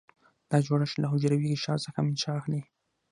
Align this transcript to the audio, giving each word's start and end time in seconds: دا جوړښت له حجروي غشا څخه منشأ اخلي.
دا 0.49 0.57
جوړښت 0.67 0.95
له 0.99 1.07
حجروي 1.11 1.47
غشا 1.53 1.75
څخه 1.85 1.99
منشأ 2.05 2.31
اخلي. 2.39 2.61